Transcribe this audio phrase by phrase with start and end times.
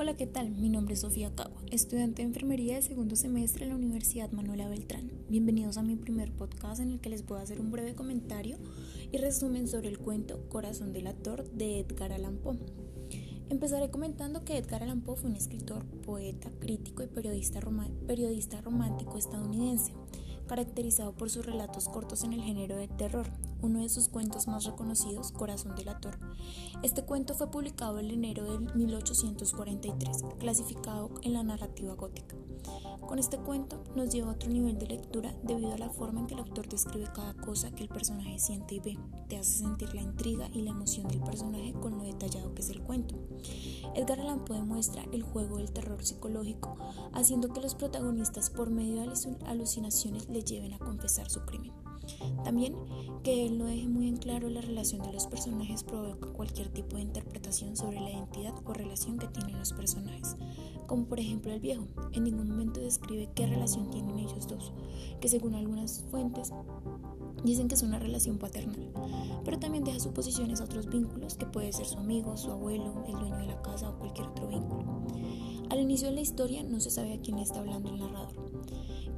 [0.00, 0.52] Hola, ¿qué tal?
[0.52, 4.68] Mi nombre es Sofía Cagua, estudiante de enfermería de segundo semestre en la Universidad Manuela
[4.68, 5.10] Beltrán.
[5.28, 8.58] Bienvenidos a mi primer podcast en el que les voy a hacer un breve comentario
[9.10, 12.60] y resumen sobre el cuento Corazón del actor de Edgar Allan Poe.
[13.50, 19.94] Empezaré comentando que Edgar Allan Poe fue un escritor, poeta, crítico y periodista romántico estadounidense
[20.48, 23.26] caracterizado por sus relatos cortos en el género de terror,
[23.62, 26.18] uno de sus cuentos más reconocidos, Corazón del Ator.
[26.82, 32.34] Este cuento fue publicado en enero de 1843, clasificado en la narrativa gótica.
[33.06, 36.34] Con este cuento nos lleva otro nivel de lectura debido a la forma en que
[36.34, 38.98] el autor describe cada cosa que el personaje siente y ve.
[39.28, 42.70] Te hace sentir la intriga y la emoción del personaje con lo detallado que es
[42.70, 43.14] el cuento.
[43.94, 46.76] Edgar Allan Poe muestra el juego del terror psicológico,
[47.12, 49.12] haciendo que los protagonistas por medio de
[49.46, 51.72] alucinaciones le lleven a confesar su crimen.
[52.44, 52.74] También
[53.22, 56.96] que él no deje muy en claro la relación de los personajes provoca cualquier tipo
[56.96, 60.36] de interpretación sobre la identidad o relación que tienen los personajes,
[60.86, 61.86] como por ejemplo el viejo.
[62.12, 64.72] En ningún momento describe qué relación tienen ellos dos,
[65.20, 66.52] que según algunas fuentes
[67.44, 68.92] dicen que es una relación paternal,
[69.44, 73.12] pero también deja suposiciones a otros vínculos, que puede ser su amigo, su abuelo, el
[73.12, 75.02] dueño de la casa o cualquier otro vínculo.
[75.70, 78.48] Al inicio de la historia no se sabe a quién está hablando el narrador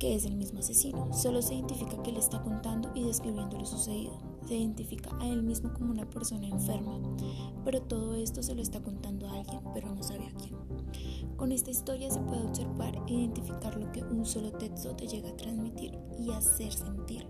[0.00, 1.12] que es el mismo asesino.
[1.12, 4.18] Solo se identifica que le está contando y describiendo lo sucedido.
[4.50, 6.98] Se identifica a él mismo como una persona enferma,
[7.64, 10.56] pero todo esto se lo está contando a alguien, pero no sabe a quién.
[11.36, 15.28] Con esta historia se puede observar e identificar lo que un solo texto te llega
[15.28, 17.28] a transmitir y hacer sentir.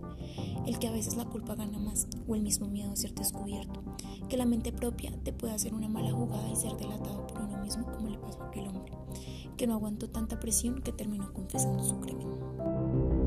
[0.67, 3.83] El que a veces la culpa gana más o el mismo miedo a ser descubierto.
[4.31, 7.63] Que la mente propia te puede hacer una mala jugada y ser delatado por uno
[7.63, 8.95] mismo como le pasó a aquel hombre,
[9.59, 13.20] que no aguantó tanta presión que terminó confesando su crimen.